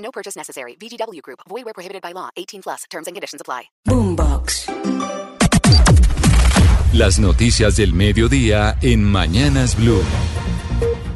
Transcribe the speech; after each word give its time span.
No 0.00 0.10
purchase 0.10 0.36
necessary. 0.36 0.76
VGW 0.76 1.22
Group. 1.22 1.40
Void 1.48 1.64
where 1.64 1.74
prohibited 1.74 2.02
by 2.02 2.12
law. 2.12 2.28
18 2.36 2.62
plus. 2.62 2.84
Terms 2.90 3.06
and 3.06 3.14
conditions 3.14 3.40
apply. 3.40 3.70
Boombox. 3.88 4.66
Las 6.92 7.20
noticias 7.20 7.76
del 7.76 7.94
mediodía 7.94 8.76
en 8.82 9.04
Mañanas 9.04 9.76
Blue. 9.76 10.02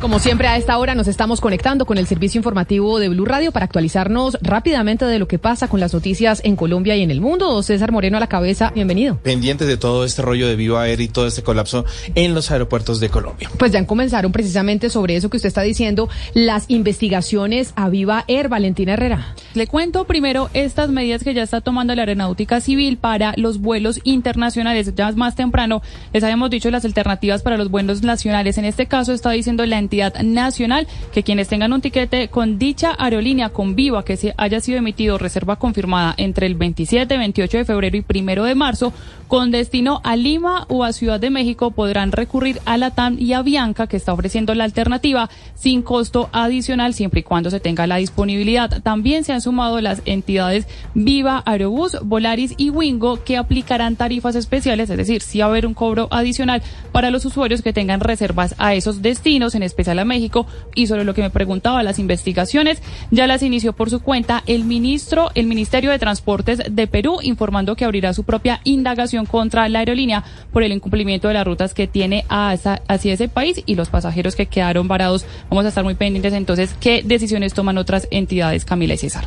Como 0.01 0.19
siempre 0.19 0.49
a 0.49 0.57
esta 0.57 0.77
hora 0.77 0.95
nos 0.95 1.09
estamos 1.09 1.41
conectando 1.41 1.87
con 1.87 1.97
el 1.97 2.07
servicio 2.07 2.39
informativo 2.39 2.99
de 2.99 3.09
Blue 3.09 3.25
Radio 3.25 3.53
para 3.53 3.65
actualizarnos 3.65 4.37
rápidamente 4.43 5.07
de 5.07 5.19
lo 5.19 5.27
que 5.27 5.39
pasa 5.39 5.69
con 5.69 5.81
las 5.81 5.95
noticias 5.95 6.43
en 6.45 6.57
Colombia 6.57 6.95
y 6.95 7.03
en 7.03 7.11
el 7.11 7.23
mundo. 7.23 7.63
César 7.63 7.91
Moreno 7.91 8.19
a 8.19 8.21
la 8.21 8.27
cabeza, 8.27 8.71
bienvenido. 8.75 9.19
Pendientes 9.23 9.67
de 9.67 9.79
todo 9.79 10.05
este 10.05 10.21
rollo 10.21 10.47
de 10.47 10.57
Viva 10.57 10.87
Air 10.87 11.01
y 11.01 11.09
todo 11.09 11.27
este 11.27 11.43
colapso 11.43 11.87
en 12.15 12.35
los 12.35 12.51
aeropuertos 12.51 13.01
de 13.01 13.09
Colombia. 13.09 13.49
Pues 13.59 13.73
ya 13.73 13.85
comenzaron 13.87 14.31
precisamente 14.31 14.91
sobre 14.91 15.17
eso 15.17 15.31
que 15.31 15.39
usted 15.39 15.49
está 15.49 15.63
diciendo, 15.63 16.11
las 16.35 16.67
investigaciones 16.69 17.73
a 17.75 17.89
Viva 17.89 18.25
Air, 18.29 18.49
Valentina 18.49 18.93
Herrera. 18.93 19.35
Le 19.55 19.67
cuento 19.67 20.05
primero 20.05 20.51
estas 20.53 20.91
medidas 20.91 21.25
que 21.25 21.33
ya 21.33 21.43
está 21.43 21.63
tomando 21.63 21.95
la 21.95 22.03
Aeronáutica 22.03 22.61
Civil 22.61 22.99
para 22.99 23.33
los 23.37 23.59
vuelos 23.59 24.01
internacionales. 24.05 24.93
Ya 24.95 25.11
más 25.13 25.35
temprano 25.35 25.81
les 26.13 26.23
habíamos 26.23 26.51
dicho 26.51 26.71
las 26.71 26.85
alternativas 26.85 27.43
para 27.43 27.57
los 27.57 27.71
vuelos 27.71 28.03
nacionales. 28.03 28.59
En 28.59 28.67
este 28.67 28.87
caso 28.87 29.13
está 29.13 29.31
diciendo 29.31 29.65
la 29.65 29.79
entidad 29.79 29.94
nacional 30.23 30.87
que 31.13 31.23
quienes 31.23 31.49
tengan 31.49 31.73
un 31.73 31.81
tiquete 31.81 32.29
con 32.29 32.59
dicha 32.59 32.95
aerolínea 32.99 33.51
con 33.51 33.75
Viva 33.75 34.05
que 34.05 34.35
haya 34.37 34.61
sido 34.61 34.79
emitido 34.79 35.19
reserva 35.19 35.57
confirmada 35.57 36.15
entre 36.17 36.47
el 36.47 36.55
27, 36.55 37.17
28 37.17 37.59
de 37.59 37.65
febrero 37.65 37.97
y 37.97 38.03
primero 38.03 38.45
de 38.45 38.55
marzo 38.55 38.93
con 39.29 39.51
destino 39.51 40.01
a 40.05 40.17
Lima 40.17 40.67
o 40.69 40.85
a 40.85 40.93
Ciudad 40.93 41.19
de 41.19 41.31
México 41.31 41.71
podrán 41.71 42.13
recurrir 42.13 42.61
a 42.67 42.77
la 42.77 42.91
TAM 42.91 43.17
y 43.19 43.33
a 43.33 43.43
Bianca 43.43 43.87
que 43.87 43.97
está 43.97 44.13
ofreciendo 44.13 44.55
la 44.55 44.65
alternativa 44.65 45.31
sin 45.55 45.83
costo 45.83 46.29
adicional 46.33 46.95
siempre 46.95 47.21
y 47.21 47.23
cuando 47.23 47.51
se 47.51 47.61
tenga 47.61 47.87
la 47.87 47.97
disponibilidad. 47.97 48.83
También 48.83 49.25
se 49.25 49.33
han 49.33 49.41
sumado 49.41 49.81
las 49.81 50.03
entidades 50.05 50.67
Viva, 50.95 51.43
Aerobús, 51.47 51.97
Volaris 52.03 52.55
y 52.57 52.71
Wingo 52.71 53.25
que 53.25 53.37
aplicarán 53.37 53.97
tarifas 53.97 54.35
especiales, 54.37 54.91
es 54.91 54.97
decir, 54.97 55.23
si 55.23 55.39
va 55.39 55.47
a 55.47 55.49
haber 55.49 55.67
un 55.67 55.75
cobro 55.75 56.09
adicional 56.11 56.63
para 56.93 57.11
los 57.11 57.25
usuarios 57.25 57.63
que 57.63 57.73
tengan 57.73 58.01
reservas 58.01 58.55
a 58.59 58.75
esos 58.75 59.03
destinos, 59.03 59.55
en 59.55 59.63
especial 59.75 59.99
a 59.99 60.05
México. 60.05 60.47
Y 60.75 60.87
sobre 60.87 61.05
lo 61.05 61.15
que 61.15 61.23
me 61.23 61.31
preguntaba, 61.31 61.83
las 61.83 61.99
investigaciones 61.99 62.81
ya 63.11 63.27
las 63.27 63.43
inició 63.43 63.73
por 63.73 63.91
su 63.91 64.01
cuenta 64.01 64.43
el 64.47 64.65
ministro, 64.65 65.31
el 65.35 65.47
Ministerio 65.47 65.91
de 65.91 65.99
Transportes 65.99 66.63
de 66.71 66.87
Perú, 66.87 67.19
informando 67.23 67.75
que 67.75 67.85
abrirá 67.85 68.15
su 68.15 68.25
propia 68.25 68.61
indagación 68.65 69.27
contra 69.27 69.69
la 69.69 69.81
aerolínea 69.81 70.25
por 70.53 70.63
el 70.63 70.73
incumplimiento 70.73 71.29
de 71.29 71.35
las 71.35 71.45
rutas 71.45 71.75
que 71.75 71.87
tiene 71.89 72.25
hacia 72.29 72.81
ese 73.13 73.29
país 73.29 73.63
y 73.67 73.75
los 73.75 73.89
pasajeros 73.89 74.37
que 74.37 74.47
quedaron 74.47 74.87
varados. 74.89 75.27
Vamos 75.51 75.65
a 75.65 75.69
estar 75.69 75.85
muy 75.85 75.95
pendientes 75.95 76.33
entonces 76.33 76.75
qué 76.81 77.03
decisiones 77.05 77.53
toman 77.53 77.79
otras 77.79 78.07
entidades, 78.11 78.65
Camila 78.65 78.95
y 78.95 78.99
César. 78.99 79.27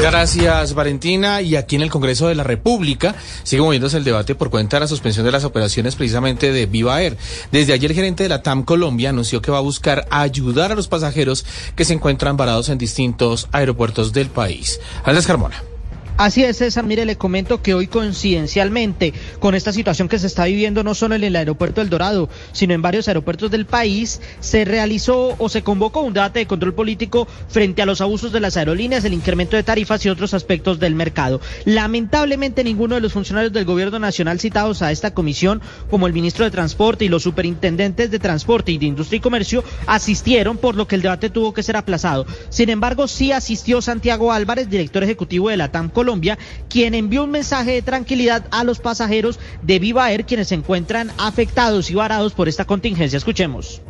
Gracias, 0.00 0.74
Valentina. 0.74 1.42
Y 1.42 1.56
aquí 1.56 1.76
en 1.76 1.82
el 1.82 1.90
Congreso 1.90 2.28
de 2.28 2.34
la 2.34 2.44
República 2.44 3.14
sigue 3.42 3.62
moviéndose 3.62 3.96
el 3.96 4.04
debate 4.04 4.34
por 4.34 4.50
cuenta 4.50 4.76
de 4.76 4.80
la 4.80 4.86
suspensión 4.86 5.26
de 5.26 5.32
las 5.32 5.44
operaciones 5.44 5.96
precisamente 5.96 6.52
de 6.52 6.66
Viva 6.66 7.02
Air. 7.02 7.16
Desde 7.50 7.72
ayer 7.72 7.90
el 7.90 7.96
gerente 7.96 8.22
de 8.22 8.28
la 8.28 8.42
TAM 8.42 8.64
Colombia 8.64 9.10
anunció 9.10 9.42
que 9.42 9.50
va 9.50 9.58
a 9.58 9.60
buscar 9.60 9.71
ayudar 10.10 10.72
a 10.72 10.74
los 10.74 10.88
pasajeros 10.88 11.44
que 11.76 11.84
se 11.84 11.94
encuentran 11.94 12.36
varados 12.36 12.68
en 12.68 12.78
distintos 12.78 13.48
aeropuertos 13.52 14.12
del 14.12 14.28
país. 14.28 14.80
Andrés 15.04 15.26
Carmona. 15.26 15.71
Así 16.18 16.44
es, 16.44 16.58
César. 16.58 16.84
Mire, 16.84 17.04
le 17.04 17.16
comento 17.16 17.62
que 17.62 17.74
hoy 17.74 17.86
coincidencialmente 17.86 19.12
con 19.40 19.54
esta 19.54 19.72
situación 19.72 20.08
que 20.08 20.18
se 20.18 20.26
está 20.26 20.44
viviendo 20.44 20.84
no 20.84 20.94
solo 20.94 21.14
en 21.14 21.24
el 21.24 21.34
aeropuerto 21.34 21.80
del 21.80 21.90
Dorado, 21.90 22.28
sino 22.52 22.74
en 22.74 22.82
varios 22.82 23.08
aeropuertos 23.08 23.50
del 23.50 23.66
país, 23.66 24.20
se 24.40 24.64
realizó 24.64 25.34
o 25.38 25.48
se 25.48 25.62
convocó 25.62 26.02
un 26.02 26.12
debate 26.12 26.40
de 26.40 26.46
control 26.46 26.74
político 26.74 27.26
frente 27.48 27.82
a 27.82 27.86
los 27.86 28.00
abusos 28.00 28.30
de 28.30 28.40
las 28.40 28.56
aerolíneas, 28.56 29.04
el 29.04 29.14
incremento 29.14 29.56
de 29.56 29.62
tarifas 29.62 30.04
y 30.04 30.10
otros 30.10 30.34
aspectos 30.34 30.78
del 30.78 30.94
mercado. 30.94 31.40
Lamentablemente 31.64 32.62
ninguno 32.62 32.94
de 32.94 33.00
los 33.00 33.12
funcionarios 33.12 33.52
del 33.52 33.64
gobierno 33.64 33.98
nacional 33.98 34.38
citados 34.38 34.82
a 34.82 34.92
esta 34.92 35.14
comisión, 35.14 35.62
como 35.90 36.06
el 36.06 36.12
ministro 36.12 36.44
de 36.44 36.50
Transporte 36.50 37.04
y 37.04 37.08
los 37.08 37.22
superintendentes 37.22 38.10
de 38.10 38.18
Transporte 38.18 38.70
y 38.70 38.78
de 38.78 38.86
Industria 38.86 39.16
y 39.16 39.20
Comercio, 39.20 39.64
asistieron, 39.86 40.58
por 40.58 40.76
lo 40.76 40.86
que 40.86 40.96
el 40.96 41.02
debate 41.02 41.30
tuvo 41.30 41.54
que 41.54 41.62
ser 41.62 41.76
aplazado. 41.76 42.26
Sin 42.50 42.68
embargo, 42.68 43.08
sí 43.08 43.32
asistió 43.32 43.80
Santiago 43.80 44.30
Álvarez, 44.30 44.68
director 44.68 45.02
ejecutivo 45.02 45.48
de 45.48 45.56
la 45.56 45.72
TAM 45.72 45.88
Colombia, 46.02 46.36
quien 46.68 46.94
envió 46.94 47.22
un 47.22 47.30
mensaje 47.30 47.70
de 47.70 47.80
tranquilidad 47.80 48.44
a 48.50 48.64
los 48.64 48.80
pasajeros 48.80 49.38
de 49.62 49.78
Viva 49.78 50.10
Air 50.10 50.24
quienes 50.24 50.48
se 50.48 50.56
encuentran 50.56 51.12
afectados 51.16 51.92
y 51.92 51.94
varados 51.94 52.32
por 52.32 52.48
esta 52.48 52.64
contingencia. 52.64 53.16
Escuchemos. 53.16 53.80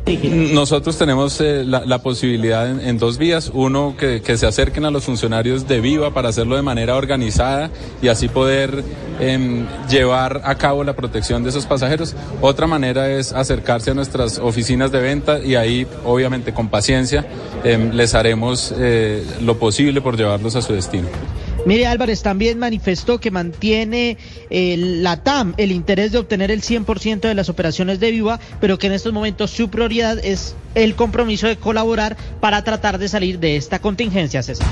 Nosotros 0.53 0.95
tenemos 0.95 1.41
eh, 1.41 1.63
la, 1.65 1.97
posibilidad 2.03 2.69
en, 2.69 2.99
dos 2.99 3.17
vías. 3.17 3.49
Uno, 3.51 3.95
que, 3.97 4.21
se 4.37 4.45
acerquen 4.45 4.85
a 4.85 4.91
los 4.91 5.05
funcionarios 5.05 5.67
de 5.67 5.79
Viva 5.81 6.13
para 6.13 6.29
hacerlo 6.29 6.55
de 6.55 6.61
manera 6.61 6.97
organizada 6.97 7.71
y 7.99 8.09
así 8.09 8.27
poder 8.27 8.83
eh, 9.19 9.65
llevar 9.89 10.41
a 10.43 10.53
cabo 10.55 10.83
la 10.83 10.95
protección 10.95 11.41
de 11.41 11.49
esos 11.49 11.65
pasajeros. 11.65 12.15
Otra 12.41 12.67
manera 12.67 13.09
es 13.09 13.33
acercarse 13.33 13.89
a 13.89 13.95
nuestras 13.95 14.37
oficinas 14.37 14.91
de 14.91 14.99
venta 14.99 15.39
y 15.39 15.55
ahí, 15.55 15.87
obviamente, 16.05 16.53
con 16.53 16.69
paciencia, 16.69 17.25
eh, 17.63 17.89
les 17.91 18.13
haremos 18.13 18.71
eh, 18.77 19.25
lo 19.41 19.57
posible 19.57 20.01
por 20.01 20.15
llevarlos 20.15 20.55
a 20.55 20.61
su 20.61 20.73
destino. 20.73 21.07
Mire 21.65 21.87
Álvarez 21.87 22.21
también 22.21 22.59
manifestó 22.59 23.19
que 23.19 23.31
mantiene 23.31 24.17
eh, 24.49 24.75
la 24.77 25.23
TAM 25.23 25.53
el 25.57 25.71
interés 25.71 26.11
de 26.11 26.17
obtener 26.17 26.51
el 26.51 26.61
100% 26.61 27.21
de 27.21 27.33
las 27.33 27.47
operaciones 27.47 28.01
de 28.01 28.11
Viva, 28.11 28.39
pero 28.59 28.77
que 28.77 28.87
en 28.87 28.93
estos 28.93 29.13
momentos 29.13 29.51
su 29.51 29.69
prioridad 29.69 30.19
es 30.23 30.55
el 30.75 30.95
compromiso 30.95 31.47
de 31.47 31.55
colaborar 31.55 32.17
para 32.41 32.63
tratar 32.63 32.97
de 32.97 33.07
salir 33.07 33.39
de 33.39 33.55
esta 33.55 33.79
contingencia, 33.79 34.43
César. 34.43 34.67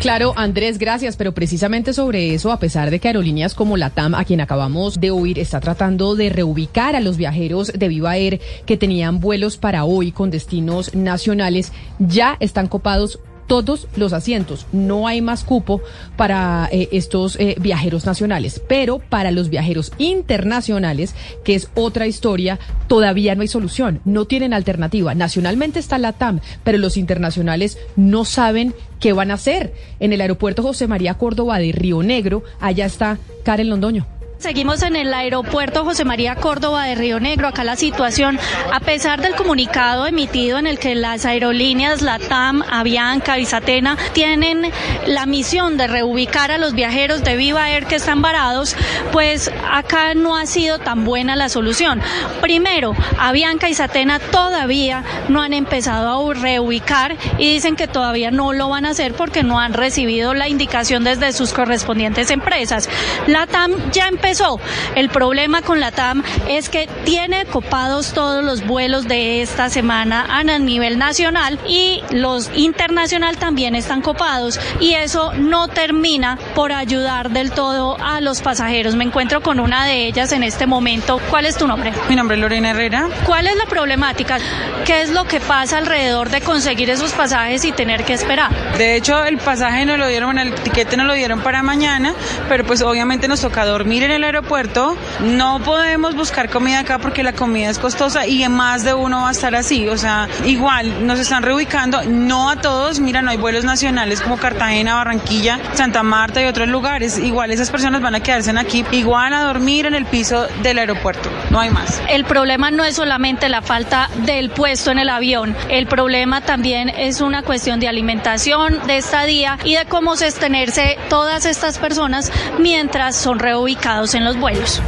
Claro, 0.00 0.34
Andrés, 0.36 0.78
gracias, 0.78 1.16
pero 1.16 1.32
precisamente 1.32 1.92
sobre 1.92 2.34
eso, 2.34 2.52
a 2.52 2.58
pesar 2.58 2.90
de 2.90 2.98
que 2.98 3.08
aerolíneas 3.08 3.54
como 3.54 3.76
la 3.76 3.90
TAM, 3.90 4.14
a 4.14 4.24
quien 4.24 4.40
acabamos 4.40 5.00
de 5.00 5.10
oír, 5.10 5.38
está 5.38 5.60
tratando 5.60 6.16
de 6.16 6.30
reubicar 6.30 6.96
a 6.96 7.00
los 7.00 7.16
viajeros 7.16 7.72
de 7.72 7.88
Viva 7.88 8.16
Air 8.16 8.40
que 8.66 8.76
tenían 8.76 9.20
vuelos 9.20 9.56
para 9.56 9.84
hoy 9.84 10.12
con 10.12 10.30
destinos 10.30 10.94
nacionales, 10.94 11.72
ya 11.98 12.36
están 12.40 12.66
copados 12.66 13.20
todos 13.50 13.88
los 13.96 14.12
asientos. 14.12 14.68
No 14.70 15.08
hay 15.08 15.20
más 15.20 15.42
cupo 15.42 15.82
para 16.16 16.68
eh, 16.70 16.88
estos 16.92 17.34
eh, 17.40 17.56
viajeros 17.58 18.06
nacionales, 18.06 18.62
pero 18.68 19.00
para 19.00 19.32
los 19.32 19.50
viajeros 19.50 19.90
internacionales, 19.98 21.16
que 21.42 21.56
es 21.56 21.68
otra 21.74 22.06
historia, 22.06 22.60
todavía 22.86 23.34
no 23.34 23.42
hay 23.42 23.48
solución, 23.48 24.02
no 24.04 24.26
tienen 24.26 24.54
alternativa. 24.54 25.16
Nacionalmente 25.16 25.80
está 25.80 25.98
la 25.98 26.12
TAM, 26.12 26.38
pero 26.62 26.78
los 26.78 26.96
internacionales 26.96 27.76
no 27.96 28.24
saben 28.24 28.72
qué 29.00 29.12
van 29.12 29.32
a 29.32 29.34
hacer. 29.34 29.74
En 29.98 30.12
el 30.12 30.20
aeropuerto 30.20 30.62
José 30.62 30.86
María 30.86 31.14
Córdoba 31.14 31.58
de 31.58 31.72
Río 31.72 32.04
Negro, 32.04 32.44
allá 32.60 32.86
está 32.86 33.18
Karen 33.42 33.68
Londoño. 33.68 34.19
Seguimos 34.40 34.82
en 34.82 34.96
el 34.96 35.12
aeropuerto 35.12 35.84
José 35.84 36.06
María 36.06 36.34
Córdoba 36.34 36.84
de 36.84 36.94
Río 36.94 37.20
Negro. 37.20 37.46
Acá 37.46 37.62
la 37.62 37.76
situación, 37.76 38.38
a 38.72 38.80
pesar 38.80 39.20
del 39.20 39.34
comunicado 39.34 40.06
emitido 40.06 40.56
en 40.56 40.66
el 40.66 40.78
que 40.78 40.94
las 40.94 41.26
aerolíneas, 41.26 42.00
la 42.00 42.18
TAM, 42.18 42.62
Avianca, 42.70 43.36
Visatena, 43.36 43.98
tienen 44.14 44.72
la 45.06 45.26
misión 45.26 45.76
de 45.76 45.88
reubicar 45.88 46.52
a 46.52 46.56
los 46.56 46.72
viajeros 46.72 47.22
de 47.22 47.36
Viva 47.36 47.70
Air 47.70 47.84
que 47.84 47.96
están 47.96 48.22
varados, 48.22 48.76
pues 49.12 49.52
acá 49.70 50.14
no 50.14 50.38
ha 50.38 50.46
sido 50.46 50.78
tan 50.78 51.04
buena 51.04 51.36
la 51.36 51.50
solución. 51.50 52.00
Primero, 52.40 52.96
Avianca 53.18 53.68
y 53.68 53.74
Satena 53.74 54.20
todavía 54.20 55.04
no 55.28 55.42
han 55.42 55.52
empezado 55.52 56.30
a 56.30 56.34
reubicar 56.34 57.14
y 57.36 57.52
dicen 57.52 57.76
que 57.76 57.88
todavía 57.88 58.30
no 58.30 58.54
lo 58.54 58.70
van 58.70 58.86
a 58.86 58.90
hacer 58.90 59.12
porque 59.12 59.42
no 59.42 59.60
han 59.60 59.74
recibido 59.74 60.32
la 60.32 60.48
indicación 60.48 61.04
desde 61.04 61.34
sus 61.34 61.52
correspondientes 61.52 62.30
empresas. 62.30 62.88
La 63.26 63.46
TAM 63.46 63.72
ya 63.92 64.08
empezó 64.08 64.29
empezó. 64.30 64.60
El 64.94 65.08
problema 65.08 65.60
con 65.60 65.80
la 65.80 65.90
TAM 65.90 66.22
es 66.48 66.68
que 66.68 66.88
tiene 67.04 67.46
copados 67.46 68.12
todos 68.12 68.44
los 68.44 68.64
vuelos 68.64 69.08
de 69.08 69.42
esta 69.42 69.68
semana 69.70 70.24
a 70.28 70.44
nivel 70.44 70.98
nacional 70.98 71.58
y 71.66 72.00
los 72.12 72.48
internacional 72.54 73.38
también 73.38 73.74
están 73.74 74.02
copados 74.02 74.60
y 74.78 74.94
eso 74.94 75.32
no 75.32 75.66
termina 75.66 76.38
por 76.54 76.70
ayudar 76.70 77.30
del 77.30 77.50
todo 77.50 77.96
a 78.00 78.20
los 78.20 78.40
pasajeros. 78.40 78.94
Me 78.94 79.02
encuentro 79.02 79.40
con 79.40 79.58
una 79.58 79.84
de 79.84 80.06
ellas 80.06 80.30
en 80.30 80.44
este 80.44 80.66
momento. 80.66 81.20
¿Cuál 81.28 81.46
es 81.46 81.56
tu 81.56 81.66
nombre? 81.66 81.92
Mi 82.08 82.14
nombre 82.14 82.36
es 82.36 82.40
Lorena 82.40 82.70
Herrera. 82.70 83.08
¿Cuál 83.26 83.48
es 83.48 83.56
la 83.56 83.66
problemática? 83.66 84.38
¿Qué 84.84 85.02
es 85.02 85.10
lo 85.10 85.24
que 85.24 85.40
pasa 85.40 85.78
alrededor 85.78 86.30
de 86.30 86.40
conseguir 86.40 86.88
esos 86.88 87.12
pasajes 87.12 87.64
y 87.64 87.72
tener 87.72 88.04
que 88.04 88.12
esperar? 88.12 88.50
De 88.78 88.94
hecho, 88.94 89.24
el 89.24 89.38
pasaje 89.38 89.84
no 89.86 89.96
lo 89.96 90.06
dieron, 90.06 90.38
el 90.38 90.54
tiquete 90.54 90.96
no 90.96 91.02
lo 91.02 91.14
dieron 91.14 91.40
para 91.40 91.64
mañana, 91.64 92.14
pero 92.48 92.64
pues 92.64 92.80
obviamente 92.82 93.26
nos 93.26 93.40
toca 93.40 93.64
dormir 93.64 94.04
en 94.04 94.12
el 94.12 94.19
aeropuerto. 94.24 94.96
No 95.20 95.60
podemos 95.60 96.14
buscar 96.14 96.50
comida 96.50 96.80
acá 96.80 96.98
porque 96.98 97.22
la 97.22 97.32
comida 97.32 97.70
es 97.70 97.78
costosa 97.78 98.26
y 98.26 98.46
más 98.48 98.84
de 98.84 98.94
uno 98.94 99.22
va 99.22 99.28
a 99.28 99.32
estar 99.32 99.54
así. 99.54 99.88
O 99.88 99.96
sea, 99.96 100.28
igual 100.44 101.06
nos 101.06 101.18
están 101.18 101.42
reubicando, 101.42 102.02
no 102.04 102.50
a 102.50 102.56
todos. 102.56 103.00
Mira, 103.00 103.22
no 103.22 103.30
hay 103.30 103.36
vuelos 103.36 103.64
nacionales 103.64 104.20
como 104.20 104.36
Cartagena, 104.36 104.96
Barranquilla, 104.96 105.58
Santa 105.74 106.02
Marta 106.02 106.42
y 106.42 106.46
otros 106.46 106.68
lugares. 106.68 107.18
Igual 107.18 107.50
esas 107.50 107.70
personas 107.70 108.02
van 108.02 108.14
a 108.14 108.20
quedarse 108.20 108.50
aquí, 108.58 108.84
igual 108.92 109.32
a 109.32 109.42
dormir 109.42 109.86
en 109.86 109.94
el 109.94 110.06
piso 110.06 110.46
del 110.62 110.78
aeropuerto. 110.78 111.30
No 111.50 111.58
hay 111.58 111.70
más. 111.70 112.00
El 112.08 112.24
problema 112.24 112.70
no 112.70 112.84
es 112.84 112.94
solamente 112.94 113.48
la 113.48 113.60
falta 113.60 114.08
del 114.24 114.50
puesto 114.50 114.92
en 114.92 115.00
el 115.00 115.08
avión. 115.08 115.56
El 115.68 115.86
problema 115.86 116.40
también 116.42 116.88
es 116.88 117.20
una 117.20 117.42
cuestión 117.42 117.80
de 117.80 117.88
alimentación, 117.88 118.78
de 118.86 118.98
estadía 118.98 119.58
y 119.64 119.74
de 119.74 119.84
cómo 119.86 120.16
sostenerse 120.16 120.96
todas 121.08 121.46
estas 121.46 121.78
personas 121.78 122.30
mientras 122.60 123.16
son 123.16 123.40
reubicados 123.40 124.14
en 124.14 124.24
los 124.24 124.38
vuelos. 124.38 124.80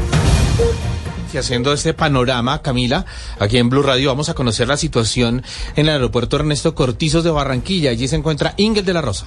Y 1.34 1.38
haciendo 1.38 1.72
este 1.72 1.94
panorama, 1.94 2.60
Camila, 2.60 3.06
aquí 3.38 3.56
en 3.56 3.70
Blue 3.70 3.82
Radio 3.82 4.10
vamos 4.10 4.28
a 4.28 4.34
conocer 4.34 4.68
la 4.68 4.76
situación 4.76 5.42
en 5.76 5.86
el 5.86 5.94
aeropuerto 5.94 6.36
Ernesto 6.36 6.74
Cortizos 6.74 7.24
de 7.24 7.30
Barranquilla. 7.30 7.90
Allí 7.90 8.06
se 8.06 8.16
encuentra 8.16 8.54
Ingel 8.58 8.84
de 8.84 8.92
la 8.92 9.00
Rosa. 9.00 9.26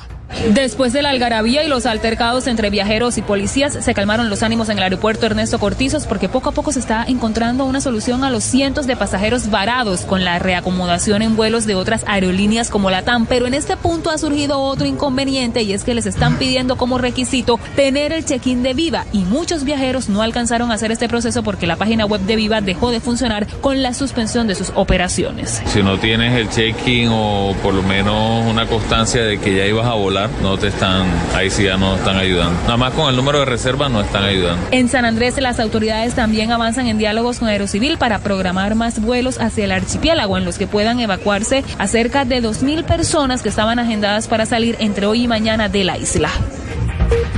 Después 0.53 0.93
de 0.93 1.01
la 1.01 1.09
algarabía 1.09 1.63
y 1.63 1.67
los 1.67 1.85
altercados 1.85 2.47
entre 2.47 2.69
viajeros 2.69 3.17
y 3.17 3.21
policías, 3.21 3.73
se 3.73 3.93
calmaron 3.93 4.29
los 4.29 4.43
ánimos 4.43 4.69
en 4.69 4.77
el 4.77 4.83
aeropuerto 4.83 5.25
Ernesto 5.25 5.59
Cortizos 5.59 6.05
porque 6.05 6.29
poco 6.29 6.49
a 6.49 6.51
poco 6.51 6.71
se 6.71 6.79
está 6.79 7.03
encontrando 7.07 7.65
una 7.65 7.81
solución 7.81 8.23
a 8.23 8.29
los 8.29 8.43
cientos 8.43 8.87
de 8.87 8.95
pasajeros 8.95 9.49
varados 9.49 10.01
con 10.01 10.23
la 10.23 10.39
reacomodación 10.39 11.21
en 11.21 11.35
vuelos 11.35 11.65
de 11.65 11.75
otras 11.75 12.03
aerolíneas 12.07 12.69
como 12.69 12.91
la 12.91 13.03
TAM. 13.03 13.25
Pero 13.25 13.47
en 13.47 13.53
este 13.53 13.77
punto 13.77 14.09
ha 14.09 14.17
surgido 14.17 14.59
otro 14.59 14.85
inconveniente 14.85 15.63
y 15.63 15.73
es 15.73 15.83
que 15.83 15.95
les 15.95 16.05
están 16.05 16.37
pidiendo 16.37 16.75
como 16.75 16.97
requisito 16.97 17.59
tener 17.75 18.11
el 18.11 18.25
check-in 18.25 18.63
de 18.63 18.73
Viva 18.73 19.05
y 19.13 19.19
muchos 19.19 19.63
viajeros 19.63 20.09
no 20.09 20.21
alcanzaron 20.21 20.71
a 20.71 20.75
hacer 20.75 20.91
este 20.91 21.07
proceso 21.07 21.43
porque 21.43 21.67
la 21.67 21.75
página 21.75 22.05
web 22.05 22.21
de 22.21 22.35
Viva 22.35 22.61
dejó 22.61 22.91
de 22.91 22.99
funcionar 22.99 23.47
con 23.61 23.81
la 23.81 23.93
suspensión 23.93 24.47
de 24.47 24.55
sus 24.55 24.71
operaciones. 24.75 25.61
Si 25.67 25.81
no 25.81 25.99
tienes 25.99 26.33
el 26.33 26.49
check-in 26.49 27.09
o 27.11 27.55
por 27.63 27.73
lo 27.73 27.83
menos 27.83 28.45
una 28.45 28.67
constancia 28.67 29.23
de 29.23 29.39
que 29.39 29.55
ya 29.55 29.65
ibas 29.65 29.85
a 29.85 29.93
volar, 29.93 30.14
no 30.41 30.57
te 30.57 30.67
están, 30.67 31.05
ahí 31.35 31.49
sí 31.49 31.63
ya 31.63 31.77
no 31.77 31.95
están 31.95 32.17
ayudando. 32.17 32.53
Nada 32.63 32.77
más 32.77 32.93
con 32.93 33.09
el 33.09 33.15
número 33.15 33.39
de 33.39 33.45
reserva 33.45 33.89
no 33.89 34.01
están 34.01 34.23
ayudando. 34.23 34.65
En 34.71 34.87
San 34.87 35.05
Andrés 35.05 35.39
las 35.41 35.59
autoridades 35.59 36.15
también 36.15 36.51
avanzan 36.51 36.87
en 36.87 36.97
diálogos 36.97 37.39
con 37.39 37.49
Aerocivil 37.49 37.97
para 37.97 38.19
programar 38.19 38.75
más 38.75 39.01
vuelos 39.01 39.39
hacia 39.39 39.65
el 39.65 39.71
archipiélago 39.71 40.37
en 40.37 40.45
los 40.45 40.57
que 40.57 40.67
puedan 40.67 40.99
evacuarse 40.99 41.63
a 41.77 41.87
cerca 41.87 42.25
de 42.25 42.41
2.000 42.41 42.85
personas 42.85 43.41
que 43.41 43.49
estaban 43.49 43.79
agendadas 43.79 44.27
para 44.27 44.45
salir 44.45 44.77
entre 44.79 45.05
hoy 45.05 45.23
y 45.23 45.27
mañana 45.27 45.69
de 45.69 45.83
la 45.83 45.97
isla. 45.97 46.29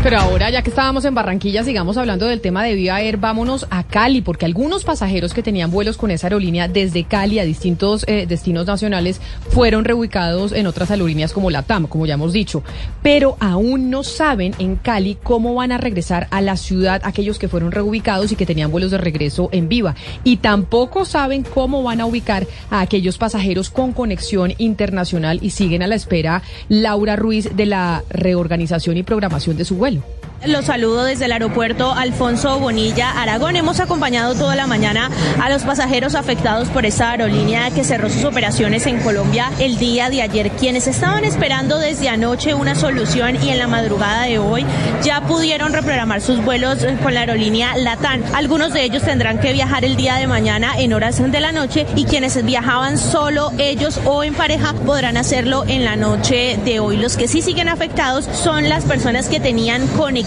Pero 0.07 0.19
ahora, 0.19 0.49
ya 0.49 0.61
que 0.61 0.69
estábamos 0.69 1.03
en 1.03 1.15
Barranquilla, 1.15 1.65
sigamos 1.65 1.97
hablando 1.97 2.27
del 2.27 2.39
tema 2.39 2.63
de 2.63 2.75
Viva 2.75 3.01
Air. 3.01 3.17
Vámonos 3.17 3.67
a 3.69 3.83
Cali, 3.83 4.21
porque 4.21 4.45
algunos 4.45 4.85
pasajeros 4.85 5.33
que 5.33 5.43
tenían 5.43 5.69
vuelos 5.69 5.97
con 5.97 6.11
esa 6.11 6.27
aerolínea 6.27 6.69
desde 6.69 7.03
Cali 7.03 7.39
a 7.39 7.43
distintos 7.43 8.05
eh, 8.07 8.25
destinos 8.25 8.67
nacionales 8.67 9.19
fueron 9.49 9.83
reubicados 9.83 10.53
en 10.53 10.65
otras 10.65 10.91
aerolíneas 10.91 11.33
como 11.33 11.49
la 11.49 11.63
TAM, 11.63 11.87
como 11.87 12.05
ya 12.05 12.13
hemos 12.13 12.31
dicho. 12.31 12.63
Pero 13.03 13.35
aún 13.41 13.89
no 13.89 14.03
saben 14.03 14.53
en 14.59 14.77
Cali 14.77 15.17
cómo 15.21 15.55
van 15.55 15.73
a 15.73 15.77
regresar 15.77 16.27
a 16.31 16.39
la 16.39 16.55
ciudad 16.55 17.01
aquellos 17.03 17.37
que 17.37 17.49
fueron 17.49 17.73
reubicados 17.73 18.31
y 18.31 18.37
que 18.37 18.45
tenían 18.45 18.71
vuelos 18.71 18.91
de 18.91 18.99
regreso 18.99 19.49
en 19.51 19.67
Viva. 19.67 19.95
Y 20.23 20.37
tampoco 20.37 21.03
saben 21.03 21.43
cómo 21.43 21.83
van 21.83 21.99
a 21.99 22.05
ubicar 22.05 22.47
a 22.69 22.79
aquellos 22.79 23.17
pasajeros 23.17 23.69
con 23.69 23.91
conexión 23.91 24.53
internacional 24.57 25.39
y 25.41 25.49
siguen 25.49 25.83
a 25.83 25.87
la 25.87 25.95
espera 25.95 26.43
Laura 26.69 27.17
Ruiz 27.17 27.57
de 27.57 27.65
la 27.65 28.05
reorganización 28.09 28.95
y 28.95 29.03
programación 29.03 29.56
de 29.57 29.65
su 29.65 29.75
vuelo. 29.75 30.01
Los 30.45 30.65
saludo 30.65 31.03
desde 31.03 31.25
el 31.25 31.31
aeropuerto 31.31 31.91
Alfonso 31.91 32.59
Bonilla, 32.59 33.09
Aragón. 33.09 33.55
Hemos 33.55 33.79
acompañado 33.79 34.35
toda 34.35 34.55
la 34.55 34.67
mañana 34.67 35.09
a 35.41 35.49
los 35.49 35.63
pasajeros 35.63 36.13
afectados 36.13 36.69
por 36.69 36.85
esta 36.85 37.09
aerolínea 37.09 37.71
que 37.71 37.83
cerró 37.83 38.07
sus 38.07 38.23
operaciones 38.23 38.85
en 38.85 38.99
Colombia 38.99 39.51
el 39.57 39.79
día 39.79 40.11
de 40.11 40.21
ayer, 40.21 40.51
quienes 40.51 40.85
estaban 40.85 41.23
esperando 41.23 41.79
desde 41.79 42.07
anoche 42.07 42.53
una 42.53 42.75
solución 42.75 43.43
y 43.43 43.49
en 43.49 43.57
la 43.57 43.67
madrugada 43.67 44.23
de 44.23 44.37
hoy 44.37 44.63
ya 45.01 45.21
pudieron 45.21 45.73
reprogramar 45.73 46.21
sus 46.21 46.43
vuelos 46.45 46.85
con 47.01 47.15
la 47.15 47.21
aerolínea 47.21 47.75
Latam. 47.75 48.21
Algunos 48.35 48.73
de 48.73 48.83
ellos 48.83 49.01
tendrán 49.01 49.39
que 49.39 49.53
viajar 49.53 49.85
el 49.85 49.95
día 49.95 50.15
de 50.15 50.27
mañana 50.27 50.77
en 50.77 50.93
horas 50.93 51.19
de 51.19 51.39
la 51.39 51.51
noche 51.51 51.87
y 51.95 52.05
quienes 52.05 52.45
viajaban 52.45 52.99
solo 52.99 53.51
ellos 53.57 53.99
o 54.05 54.23
en 54.23 54.35
pareja 54.35 54.73
podrán 54.73 55.17
hacerlo 55.17 55.65
en 55.67 55.83
la 55.83 55.95
noche 55.95 56.59
de 56.63 56.79
hoy. 56.79 56.97
Los 56.97 57.17
que 57.17 57.27
sí 57.27 57.41
siguen 57.41 57.69
afectados 57.69 58.25
son 58.33 58.69
las 58.69 58.85
personas 58.85 59.29
que 59.29 59.39
tenían 59.39 59.87
conexión 59.87 60.26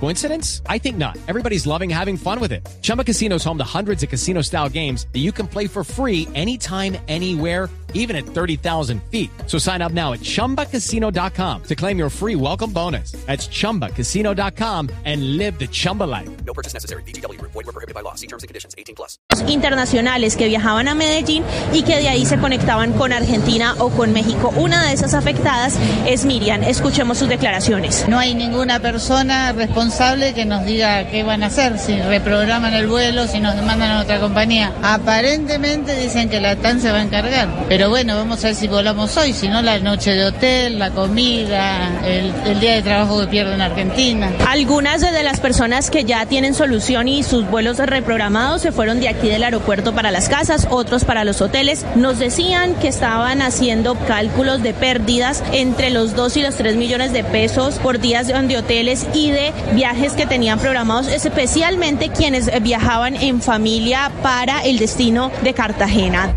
Coincidence? 0.00 0.62
I 0.66 0.78
think 0.78 0.96
not. 0.96 1.18
Everybody's 1.28 1.66
loving 1.66 1.90
having 1.90 2.16
fun 2.16 2.40
with 2.40 2.52
it. 2.52 2.66
Chumba 2.80 3.04
Casino 3.04 3.36
is 3.36 3.44
home 3.44 3.58
to 3.58 3.64
hundreds 3.64 4.02
of 4.02 4.08
casino 4.08 4.40
style 4.40 4.70
games 4.70 5.06
that 5.12 5.20
you 5.20 5.30
can 5.30 5.46
play 5.46 5.66
for 5.66 5.84
free 5.84 6.26
anytime, 6.34 6.96
anywhere 7.06 7.68
even 7.94 8.16
at 8.16 8.24
30,000 8.24 9.02
feet. 9.04 9.30
So 9.46 9.58
sign 9.58 9.80
up 9.80 9.92
now 9.92 10.12
at 10.12 10.20
ChumbaCasino.com 10.20 11.62
to 11.62 11.74
claim 11.74 11.98
your 11.98 12.10
free 12.10 12.36
welcome 12.36 12.72
bonus. 12.72 13.12
That's 13.26 13.48
ChumbaCasino.com 13.48 14.90
and 15.04 15.36
live 15.38 15.58
the 15.58 15.68
Chumba 15.68 16.04
life. 16.04 16.28
No 16.44 16.52
purchase 16.52 16.74
necessary. 16.74 17.02
BGW. 17.04 17.40
Void 17.40 17.54
were 17.54 17.72
prohibited 17.72 17.94
by 17.94 18.02
law. 18.02 18.14
See 18.14 18.26
terms 18.26 18.42
and 18.42 18.48
conditions. 18.48 18.74
18 18.76 18.94
plus. 18.94 19.18
Internacionales 19.46 20.36
que 20.36 20.48
viajaban 20.48 20.88
a 20.88 20.94
Medellín 20.94 21.44
y 21.72 21.82
que 21.82 21.96
de 21.96 22.08
ahí 22.08 22.26
se 22.26 22.38
conectaban 22.38 22.92
con 22.92 23.12
Argentina 23.12 23.74
o 23.78 23.90
con 23.90 24.12
México. 24.12 24.52
Una 24.56 24.84
de 24.86 24.92
esas 24.92 25.14
afectadas 25.14 25.78
es 26.06 26.24
Miriam. 26.24 26.62
Escuchemos 26.62 27.18
sus 27.18 27.28
declaraciones. 27.28 28.06
No 28.08 28.18
hay 28.18 28.34
ninguna 28.34 28.80
persona 28.80 29.52
responsable 29.52 29.89
que 30.34 30.44
nos 30.46 30.64
diga 30.64 31.08
qué 31.08 31.24
van 31.24 31.42
a 31.42 31.46
hacer, 31.46 31.78
si 31.78 32.00
reprograman 32.00 32.72
el 32.74 32.86
vuelo, 32.86 33.26
si 33.26 33.40
nos 33.40 33.56
demandan 33.56 33.90
a 33.90 34.00
otra 34.02 34.20
compañía. 34.20 34.72
Aparentemente 34.82 35.94
dicen 35.96 36.28
que 36.28 36.40
la 36.40 36.56
TAN 36.56 36.80
se 36.80 36.92
va 36.92 36.98
a 36.98 37.02
encargar. 37.02 37.48
Pero 37.68 37.90
bueno, 37.90 38.16
vamos 38.16 38.42
a 38.44 38.48
ver 38.48 38.56
si 38.56 38.68
volamos 38.68 39.16
hoy, 39.16 39.32
si 39.32 39.48
no 39.48 39.62
la 39.62 39.78
noche 39.80 40.12
de 40.12 40.26
hotel, 40.26 40.78
la 40.78 40.90
comida, 40.90 42.00
el, 42.04 42.32
el, 42.46 42.60
día 42.60 42.74
de 42.74 42.82
trabajo 42.82 43.20
que 43.20 43.26
pierdo 43.26 43.52
en 43.52 43.60
Argentina. 43.60 44.30
Algunas 44.48 45.00
de 45.00 45.22
las 45.22 45.40
personas 45.40 45.90
que 45.90 46.04
ya 46.04 46.24
tienen 46.26 46.54
solución 46.54 47.08
y 47.08 47.22
sus 47.22 47.50
vuelos 47.50 47.78
reprogramados 47.78 48.62
se 48.62 48.72
fueron 48.72 49.00
de 49.00 49.08
aquí 49.08 49.28
del 49.28 49.42
aeropuerto 49.42 49.92
para 49.92 50.10
las 50.10 50.28
casas, 50.28 50.68
otros 50.70 51.04
para 51.04 51.24
los 51.24 51.40
hoteles. 51.40 51.84
Nos 51.96 52.18
decían 52.18 52.74
que 52.76 52.88
estaban 52.88 53.42
haciendo 53.42 53.96
cálculos 54.06 54.62
de 54.62 54.72
pérdidas 54.72 55.42
entre 55.52 55.90
los 55.90 56.14
2 56.14 56.36
y 56.36 56.42
los 56.42 56.54
3 56.54 56.76
millones 56.76 57.12
de 57.12 57.24
pesos 57.24 57.74
por 57.74 57.98
días 57.98 58.28
de 58.28 58.56
hoteles 58.56 59.06
y 59.12 59.30
de 59.30 59.52
viajes 59.80 60.12
que 60.12 60.26
tenían 60.26 60.58
programados, 60.58 61.06
especialmente 61.08 62.10
quienes 62.10 62.50
viajaban 62.62 63.16
en 63.16 63.40
familia 63.40 64.12
para 64.22 64.60
el 64.60 64.78
destino 64.78 65.32
de 65.42 65.54
Cartagena. 65.54 66.34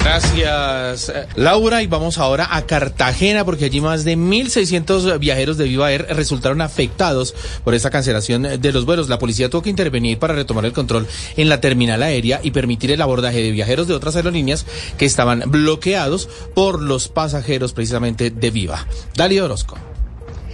Gracias, 0.00 1.12
Laura. 1.36 1.84
Y 1.84 1.86
vamos 1.86 2.18
ahora 2.18 2.48
a 2.50 2.66
Cartagena, 2.66 3.44
porque 3.44 3.66
allí 3.66 3.80
más 3.80 4.02
de 4.02 4.16
1.600 4.16 5.20
viajeros 5.20 5.56
de 5.56 5.66
Viva 5.66 5.92
Air 5.92 6.08
resultaron 6.10 6.60
afectados 6.60 7.32
por 7.62 7.74
esta 7.74 7.90
cancelación 7.90 8.42
de 8.42 8.72
los 8.72 8.84
vuelos. 8.84 9.08
La 9.08 9.20
policía 9.20 9.48
tuvo 9.48 9.62
que 9.62 9.70
intervenir 9.70 10.18
para 10.18 10.34
retomar 10.34 10.64
el 10.64 10.72
control 10.72 11.06
en 11.36 11.48
la 11.48 11.60
terminal 11.60 12.02
aérea 12.02 12.40
y 12.42 12.50
permitir 12.50 12.90
el 12.90 13.02
abordaje 13.02 13.40
de 13.40 13.52
viajeros 13.52 13.86
de 13.86 13.94
otras 13.94 14.16
aerolíneas 14.16 14.66
que 14.96 15.06
estaban 15.06 15.44
bloqueados 15.46 16.28
por 16.56 16.82
los 16.82 17.06
pasajeros 17.06 17.72
precisamente 17.72 18.30
de 18.30 18.50
Viva. 18.50 18.84
Dali 19.14 19.38
Orozco. 19.38 19.78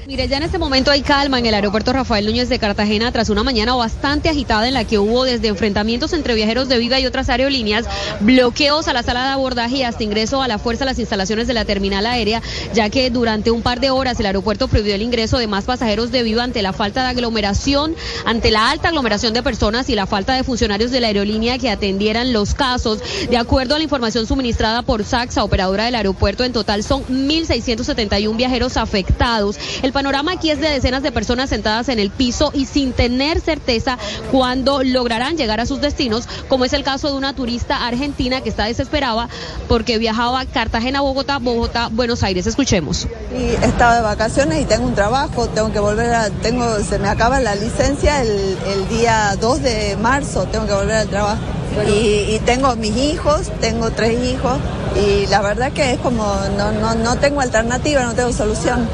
Mire, 0.07 0.29
ya 0.29 0.37
en 0.37 0.43
este 0.43 0.59
momento 0.59 0.91
hay 0.91 1.01
calma 1.01 1.39
en 1.39 1.47
el 1.47 1.55
aeropuerto 1.55 1.91
Rafael 1.91 2.27
Núñez 2.27 2.51
de 2.51 2.59
Cartagena 2.59 3.11
tras 3.11 3.31
una 3.31 3.43
mañana 3.43 3.75
bastante 3.75 4.29
agitada 4.29 4.69
en 4.69 4.75
la 4.75 4.85
que 4.85 4.99
hubo 4.99 5.25
desde 5.25 5.49
enfrentamientos 5.49 6.13
entre 6.13 6.35
viajeros 6.35 6.69
de 6.69 6.77
Viva 6.77 7.01
y 7.01 7.07
otras 7.07 7.31
aerolíneas, 7.31 7.87
bloqueos 8.21 8.87
a 8.87 8.93
la 8.93 9.03
sala 9.03 9.25
de 9.25 9.33
abordaje 9.33 9.77
y 9.77 9.83
hasta 9.83 10.03
ingreso 10.03 10.43
a 10.43 10.49
la 10.49 10.59
fuerza 10.59 10.85
a 10.85 10.89
las 10.89 10.99
instalaciones 10.99 11.47
de 11.47 11.55
la 11.55 11.65
terminal 11.65 12.05
aérea, 12.05 12.43
ya 12.75 12.91
que 12.91 13.09
durante 13.09 13.51
un 13.51 13.63
par 13.63 13.81
de 13.81 13.89
horas 13.89 14.21
el 14.21 14.27
aeropuerto 14.27 14.69
prohibió 14.69 14.95
el 14.95 15.01
ingreso 15.01 15.39
de 15.39 15.47
más 15.47 15.65
pasajeros 15.65 16.13
de 16.13 16.23
Viva 16.23 16.45
ante 16.45 16.61
la 16.61 16.75
falta 16.75 17.03
de 17.03 17.09
aglomeración, 17.09 17.97
ante 18.27 18.51
la 18.51 18.71
alta 18.71 18.89
aglomeración 18.89 19.33
de 19.33 19.43
personas 19.43 19.89
y 19.89 19.95
la 19.95 20.07
falta 20.07 20.35
de 20.35 20.45
funcionarios 20.45 20.91
de 20.91 21.01
la 21.01 21.07
aerolínea 21.07 21.57
que 21.57 21.71
atendieran 21.71 22.35
los 22.35 22.53
casos. 22.53 23.01
De 23.31 23.39
acuerdo 23.39 23.75
a 23.75 23.79
la 23.79 23.85
información 23.85 24.27
suministrada 24.27 24.83
por 24.83 25.03
SACSA, 25.03 25.45
operadora 25.45 25.87
del 25.87 25.95
aeropuerto, 25.95 26.45
en 26.45 26.53
total 26.53 26.83
son 26.83 27.07
1.671 27.07 28.37
viajeros 28.37 28.77
afectados. 28.77 29.59
Panorama 29.95 30.33
aquí 30.33 30.51
es 30.51 30.61
de 30.61 30.69
decenas 30.69 31.03
de 31.03 31.13
personas 31.13 31.49
sentadas 31.49 31.89
en 31.89 31.99
el 31.99 32.11
piso 32.11 32.51
y 32.53 32.67
sin 32.67 32.93
tener 32.93 33.41
certeza 33.41 33.97
cuándo 34.31 34.83
lograrán 34.83 35.39
llegar 35.39 35.61
a 35.61 35.67
sus 35.67 35.81
destinos, 35.81 36.29
como 36.49 36.67
es 36.67 36.73
el 36.75 36.83
caso 36.83 37.09
de 37.09 37.15
una 37.15 37.35
turista 37.35 37.87
argentina 37.87 38.43
que 38.43 38.51
está 38.51 38.65
desesperada 38.65 39.29
porque 39.69 39.97
viajaba 39.97 40.45
Cartagena-Bogotá, 40.45 41.39
Bogotá-Buenos 41.39 42.23
Aires. 42.25 42.47
Escuchemos. 42.47 43.07
Y 43.35 43.65
estaba 43.65 43.95
de 43.95 44.03
vacaciones 44.03 44.61
y 44.61 44.65
tengo 44.65 44.87
un 44.87 44.95
trabajo, 44.95 45.47
tengo 45.49 45.73
que 45.73 45.79
volver 45.79 46.13
a, 46.13 46.29
tengo, 46.29 46.81
se 46.81 46.99
me 46.99 47.09
acaba 47.09 47.41
la 47.41 47.55
licencia 47.55 48.21
el, 48.21 48.59
el 48.67 48.89
día 48.89 49.37
2 49.41 49.63
de 49.63 49.97
marzo, 49.97 50.45
tengo 50.51 50.67
que 50.67 50.75
volver 50.75 50.97
al 50.97 51.09
trabajo. 51.09 51.41
Y, 51.89 52.35
y, 52.35 52.41
tengo 52.45 52.77
mis 52.77 52.97
hijos, 52.97 53.51
tengo 53.61 53.91
tres 53.91 54.23
hijos 54.23 54.59
y 54.95 55.27
la 55.27 55.41
verdad 55.43 55.73
que 55.73 55.93
es 55.93 55.99
como 55.99 56.25
no, 56.57 56.71
no, 56.71 56.95
no 56.95 57.17
tengo 57.17 57.41
alternativa, 57.41 58.05
no 58.05 58.15
tengo 58.15 58.33
solución. 58.33 58.89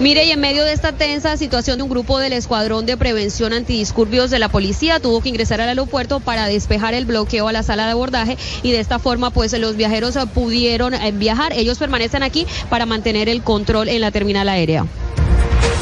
Mire, 0.00 0.24
y 0.24 0.32
en 0.32 0.40
medio 0.40 0.64
de 0.64 0.72
esta 0.72 0.90
tensa 0.90 1.36
situación, 1.36 1.80
un 1.80 1.88
grupo 1.88 2.18
del 2.18 2.32
Escuadrón 2.32 2.84
de 2.84 2.96
Prevención 2.96 3.52
Antidisturbios 3.52 4.28
de 4.28 4.40
la 4.40 4.48
policía 4.48 4.98
tuvo 4.98 5.20
que 5.20 5.28
ingresar 5.28 5.60
al 5.60 5.68
aeropuerto 5.68 6.18
para 6.18 6.46
despejar 6.46 6.94
el 6.94 7.04
bloqueo 7.04 7.46
a 7.46 7.52
la 7.52 7.62
sala 7.62 7.84
de 7.86 7.92
abordaje 7.92 8.36
y 8.64 8.72
de 8.72 8.80
esta 8.80 8.98
forma 8.98 9.30
pues 9.30 9.52
los 9.56 9.76
viajeros 9.76 10.18
pudieron 10.34 10.94
eh, 10.94 11.12
viajar. 11.12 11.52
Ellos 11.52 11.78
permanecen 11.78 12.24
aquí 12.24 12.44
para 12.70 12.86
mantener 12.86 13.28
el 13.28 13.42
control 13.44 13.88
en 13.88 14.00
la 14.00 14.10
terminal 14.10 14.48
aérea. 14.48 14.84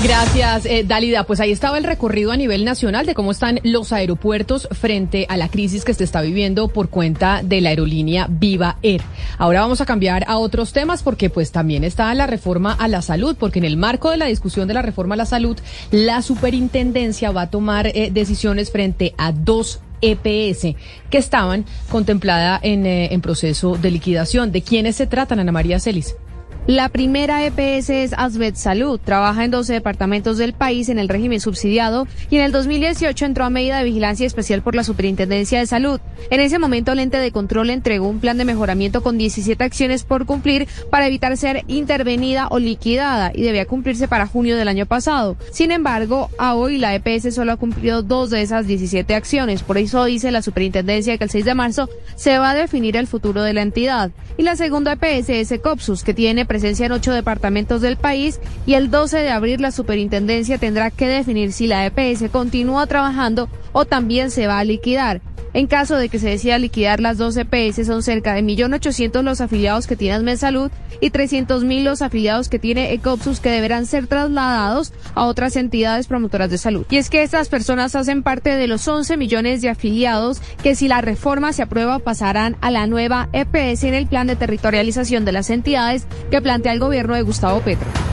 Gracias, 0.02 0.66
eh, 0.66 0.84
Dalida. 0.84 1.24
Pues 1.24 1.38
ahí 1.38 1.52
estaba 1.52 1.78
el 1.78 1.84
recorrido 1.84 2.32
a 2.32 2.36
nivel 2.36 2.64
nacional 2.64 3.06
de 3.06 3.14
cómo 3.14 3.30
están 3.30 3.60
los 3.62 3.92
aeropuertos 3.92 4.68
frente 4.72 5.26
a 5.28 5.36
la 5.36 5.48
crisis 5.48 5.84
que 5.84 5.94
se 5.94 6.02
está 6.02 6.22
viviendo 6.22 6.68
por 6.68 6.88
cuenta 6.88 7.42
de 7.44 7.60
la 7.60 7.70
aerolínea 7.70 8.26
Viva 8.28 8.78
Air. 8.82 9.00
Ahora 9.38 9.60
vamos 9.60 9.80
a 9.80 9.86
cambiar 9.86 10.24
a 10.26 10.38
otros 10.38 10.72
temas 10.72 11.02
porque 11.02 11.30
pues 11.30 11.52
también 11.52 11.84
está 11.84 12.12
la 12.14 12.26
reforma 12.26 12.72
a 12.72 12.88
la 12.88 13.00
salud, 13.00 13.36
porque 13.38 13.60
en 13.60 13.64
el 13.64 13.76
marco 13.76 14.10
de 14.10 14.16
la 14.16 14.26
discusión 14.26 14.66
de 14.66 14.74
la 14.74 14.82
reforma 14.82 15.14
a 15.14 15.18
la 15.18 15.26
salud, 15.26 15.56
la 15.92 16.20
superintendencia 16.22 17.30
va 17.30 17.42
a 17.42 17.50
tomar 17.50 17.86
eh, 17.86 18.10
decisiones 18.12 18.72
frente 18.72 19.14
a 19.18 19.30
dos 19.30 19.80
EPS 20.00 20.74
que 21.10 21.18
estaban 21.18 21.64
contemplada 21.90 22.58
eh, 22.62 23.08
en 23.12 23.20
proceso 23.20 23.76
de 23.76 23.90
liquidación. 23.92 24.50
¿De 24.50 24.62
quiénes 24.62 24.96
se 24.96 25.06
tratan, 25.06 25.38
Ana 25.38 25.52
María 25.52 25.78
Celis? 25.78 26.16
La 26.68 26.88
primera 26.90 27.44
EPS 27.44 27.90
es 27.90 28.12
Asbet 28.16 28.54
Salud. 28.54 29.00
Trabaja 29.02 29.44
en 29.44 29.50
12 29.50 29.72
departamentos 29.72 30.38
del 30.38 30.52
país 30.52 30.88
en 30.88 31.00
el 31.00 31.08
régimen 31.08 31.40
subsidiado 31.40 32.06
y 32.30 32.36
en 32.36 32.42
el 32.42 32.52
2018 32.52 33.26
entró 33.26 33.44
a 33.44 33.50
medida 33.50 33.78
de 33.78 33.84
vigilancia 33.84 34.28
especial 34.28 34.62
por 34.62 34.76
la 34.76 34.84
Superintendencia 34.84 35.58
de 35.58 35.66
Salud. 35.66 35.98
En 36.30 36.38
ese 36.38 36.60
momento, 36.60 36.92
el 36.92 37.00
ente 37.00 37.18
de 37.18 37.32
control 37.32 37.70
entregó 37.70 38.06
un 38.06 38.20
plan 38.20 38.38
de 38.38 38.44
mejoramiento 38.44 39.02
con 39.02 39.18
17 39.18 39.64
acciones 39.64 40.04
por 40.04 40.24
cumplir 40.24 40.68
para 40.88 41.08
evitar 41.08 41.36
ser 41.36 41.64
intervenida 41.66 42.46
o 42.48 42.60
liquidada 42.60 43.32
y 43.34 43.42
debía 43.42 43.66
cumplirse 43.66 44.06
para 44.06 44.28
junio 44.28 44.56
del 44.56 44.68
año 44.68 44.86
pasado. 44.86 45.36
Sin 45.50 45.72
embargo, 45.72 46.30
a 46.38 46.54
hoy 46.54 46.78
la 46.78 46.94
EPS 46.94 47.34
solo 47.34 47.50
ha 47.50 47.56
cumplido 47.56 48.04
dos 48.04 48.30
de 48.30 48.40
esas 48.40 48.68
17 48.68 49.16
acciones. 49.16 49.64
Por 49.64 49.78
eso 49.78 50.04
dice 50.04 50.30
la 50.30 50.42
Superintendencia 50.42 51.18
que 51.18 51.24
el 51.24 51.30
6 51.30 51.44
de 51.44 51.54
marzo 51.56 51.88
se 52.14 52.38
va 52.38 52.50
a 52.50 52.54
definir 52.54 52.96
el 52.96 53.08
futuro 53.08 53.42
de 53.42 53.52
la 53.52 53.62
entidad. 53.62 54.12
Y 54.38 54.44
la 54.44 54.54
segunda 54.54 54.92
EPS 54.92 55.28
es 55.30 55.50
Ecopsus, 55.50 56.04
que 56.04 56.14
tiene 56.14 56.46
presencia 56.52 56.84
en 56.84 56.92
ocho 56.92 57.14
departamentos 57.14 57.80
del 57.80 57.96
país 57.96 58.38
y 58.66 58.74
el 58.74 58.90
12 58.90 59.16
de 59.16 59.30
abril 59.30 59.62
la 59.62 59.70
superintendencia 59.70 60.58
tendrá 60.58 60.90
que 60.90 61.08
definir 61.08 61.54
si 61.54 61.66
la 61.66 61.86
EPS 61.86 62.30
continúa 62.30 62.86
trabajando 62.86 63.48
o 63.72 63.86
también 63.86 64.30
se 64.30 64.46
va 64.46 64.58
a 64.58 64.64
liquidar. 64.64 65.22
En 65.54 65.66
caso 65.66 65.96
de 65.96 66.08
que 66.08 66.18
se 66.18 66.30
decida 66.30 66.56
liquidar 66.58 67.00
las 67.00 67.18
dos 67.18 67.36
EPS, 67.36 67.86
son 67.86 68.02
cerca 68.02 68.32
de 68.32 68.42
1.800.000 68.42 69.22
los 69.22 69.42
afiliados 69.42 69.86
que 69.86 69.96
tiene 69.96 70.14
Asmed 70.14 70.38
Salud 70.38 70.70
y 71.00 71.10
300.000 71.10 71.82
los 71.82 72.00
afiliados 72.00 72.48
que 72.48 72.58
tiene 72.58 72.94
Ecopsus 72.94 73.40
que 73.40 73.50
deberán 73.50 73.84
ser 73.84 74.06
trasladados 74.06 74.94
a 75.14 75.26
otras 75.26 75.56
entidades 75.56 76.06
promotoras 76.06 76.50
de 76.50 76.56
salud. 76.56 76.86
Y 76.88 76.96
es 76.96 77.10
que 77.10 77.22
estas 77.22 77.50
personas 77.50 77.94
hacen 77.94 78.22
parte 78.22 78.50
de 78.50 78.66
los 78.66 78.88
11 78.88 79.18
millones 79.18 79.60
de 79.60 79.68
afiliados 79.68 80.40
que 80.62 80.74
si 80.74 80.88
la 80.88 81.02
reforma 81.02 81.52
se 81.52 81.62
aprueba 81.62 81.98
pasarán 81.98 82.56
a 82.62 82.70
la 82.70 82.86
nueva 82.86 83.28
EPS 83.34 83.84
en 83.84 83.94
el 83.94 84.06
plan 84.06 84.28
de 84.28 84.36
territorialización 84.36 85.26
de 85.26 85.32
las 85.32 85.50
entidades 85.50 86.06
que 86.30 86.38
plantea 86.42 86.72
el 86.72 86.80
gobierno 86.80 87.14
de 87.14 87.22
Gustavo 87.22 87.60
Petro. 87.60 88.11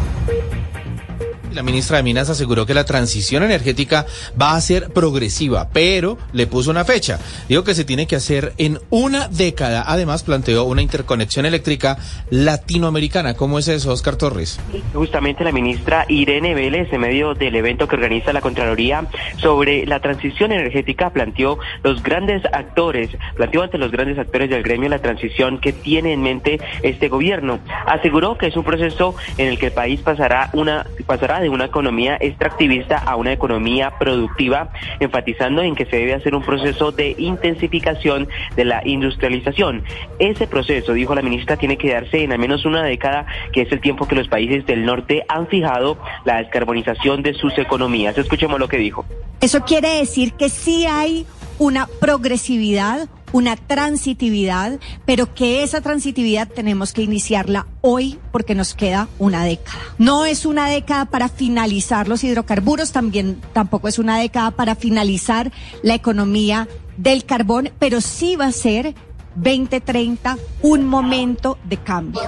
La 1.59 1.63
ministra 1.63 1.97
de 1.97 2.03
Minas 2.03 2.29
aseguró 2.29 2.65
que 2.65 2.73
la 2.73 2.85
transición 2.85 3.43
energética 3.43 4.05
va 4.41 4.55
a 4.55 4.61
ser 4.61 4.93
progresiva, 4.93 5.67
pero 5.73 6.17
le 6.31 6.47
puso 6.47 6.71
una 6.71 6.85
fecha. 6.85 7.19
Dijo 7.49 7.65
que 7.65 7.75
se 7.75 7.83
tiene 7.83 8.07
que 8.07 8.15
hacer 8.15 8.53
en 8.57 8.79
una 8.89 9.27
década. 9.27 9.83
Además, 9.85 10.23
planteó 10.23 10.63
una 10.63 10.81
interconexión 10.81 11.45
eléctrica 11.45 11.97
latinoamericana. 12.29 13.33
¿Cómo 13.33 13.59
es 13.59 13.67
eso, 13.67 13.91
Oscar 13.91 14.15
Torres? 14.15 14.57
Justamente 14.93 15.43
la 15.43 15.51
ministra 15.51 16.05
Irene 16.07 16.55
Vélez, 16.55 16.93
en 16.93 17.01
medio 17.01 17.33
del 17.33 17.53
evento 17.53 17.89
que 17.89 17.97
organiza 17.97 18.31
la 18.31 18.39
Contraloría 18.39 19.07
sobre 19.41 19.85
la 19.85 19.99
transición 19.99 20.53
energética, 20.53 21.09
planteó 21.09 21.59
los 21.83 22.01
grandes 22.01 22.41
actores, 22.53 23.09
planteó 23.35 23.63
ante 23.63 23.77
los 23.77 23.91
grandes 23.91 24.17
actores 24.17 24.49
del 24.49 24.63
gremio 24.63 24.87
la 24.87 24.99
transición 24.99 25.59
que 25.59 25.73
tiene 25.73 26.13
en 26.13 26.21
mente 26.21 26.61
este 26.83 27.09
gobierno. 27.09 27.59
Aseguró 27.85 28.37
que 28.37 28.47
es 28.47 28.55
un 28.55 28.63
proceso 28.63 29.13
en 29.37 29.49
el 29.49 29.59
que 29.59 29.65
el 29.65 29.73
país 29.73 29.99
pasará 29.99 30.51
una 30.53 30.87
pasará 31.05 31.41
de 31.41 31.48
una 31.49 31.65
economía 31.65 32.17
extractivista 32.19 32.97
a 32.97 33.15
una 33.15 33.33
economía 33.33 33.91
productiva, 33.99 34.71
enfatizando 34.99 35.61
en 35.61 35.75
que 35.75 35.85
se 35.85 35.97
debe 35.97 36.13
hacer 36.13 36.35
un 36.35 36.43
proceso 36.43 36.91
de 36.91 37.15
intensificación 37.17 38.27
de 38.55 38.65
la 38.65 38.81
industrialización. 38.85 39.83
Ese 40.19 40.47
proceso, 40.47 40.93
dijo 40.93 41.15
la 41.15 41.21
ministra, 41.21 41.57
tiene 41.57 41.77
que 41.77 41.93
darse 41.93 42.23
en 42.23 42.31
al 42.31 42.39
menos 42.39 42.65
una 42.65 42.83
década, 42.83 43.25
que 43.51 43.61
es 43.61 43.71
el 43.71 43.81
tiempo 43.81 44.07
que 44.07 44.15
los 44.15 44.27
países 44.27 44.65
del 44.65 44.85
norte 44.85 45.25
han 45.27 45.47
fijado 45.47 45.97
la 46.25 46.37
descarbonización 46.37 47.23
de 47.23 47.33
sus 47.33 47.57
economías. 47.57 48.17
Escuchemos 48.17 48.59
lo 48.59 48.67
que 48.67 48.77
dijo. 48.77 49.05
Eso 49.41 49.61
quiere 49.61 49.89
decir 49.95 50.33
que 50.33 50.49
sí 50.49 50.85
hay 50.85 51.25
una 51.59 51.87
progresividad, 51.99 53.09
una 53.31 53.55
transitividad, 53.55 54.79
pero 55.05 55.33
que 55.33 55.63
esa 55.63 55.81
transitividad 55.81 56.47
tenemos 56.47 56.93
que 56.93 57.01
iniciarla 57.01 57.67
hoy 57.81 58.19
porque 58.31 58.55
nos 58.55 58.73
queda 58.73 59.07
una 59.19 59.43
década. 59.43 59.79
No 59.97 60.25
es 60.25 60.45
una 60.45 60.67
década 60.67 61.05
para 61.05 61.29
finalizar 61.29 62.07
los 62.07 62.23
hidrocarburos, 62.23 62.91
también 62.91 63.41
tampoco 63.53 63.87
es 63.87 63.99
una 63.99 64.17
década 64.17 64.51
para 64.51 64.75
finalizar 64.75 65.51
la 65.83 65.95
economía 65.95 66.67
del 66.97 67.25
carbón, 67.25 67.71
pero 67.79 68.01
sí 68.01 68.35
va 68.35 68.47
a 68.47 68.51
ser 68.51 68.93
2030 69.39 70.37
un 70.61 70.85
momento 70.85 71.57
de 71.63 71.77
cambio. 71.77 72.21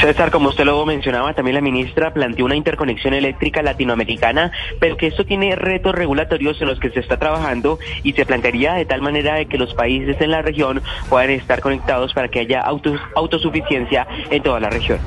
César, 0.00 0.30
como 0.30 0.50
usted 0.50 0.64
lo 0.64 0.84
mencionaba, 0.84 1.34
también 1.34 1.54
la 1.54 1.60
ministra 1.60 2.12
planteó 2.12 2.44
una 2.44 2.56
interconexión 2.56 3.14
eléctrica 3.14 3.62
latinoamericana, 3.62 4.52
pero 4.78 4.96
que 4.96 5.06
esto 5.06 5.24
tiene 5.24 5.56
retos 5.56 5.94
regulatorios 5.94 6.60
en 6.60 6.68
los 6.68 6.78
que 6.78 6.90
se 6.90 7.00
está 7.00 7.18
trabajando 7.18 7.78
y 8.02 8.12
se 8.12 8.26
plantearía 8.26 8.74
de 8.74 8.84
tal 8.84 9.00
manera 9.00 9.34
de 9.36 9.46
que 9.46 9.58
los 9.58 9.74
países 9.74 10.20
en 10.20 10.30
la 10.30 10.42
región 10.42 10.82
puedan 11.08 11.30
estar 11.30 11.60
conectados 11.60 12.12
para 12.12 12.28
que 12.28 12.40
haya 12.40 12.60
autosuficiencia 12.60 14.06
en 14.30 14.42
toda 14.42 14.60
la 14.60 14.70
región. 14.70 14.98